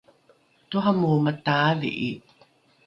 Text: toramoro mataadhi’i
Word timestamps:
toramoro 0.69 1.17
mataadhi’i 1.27 2.11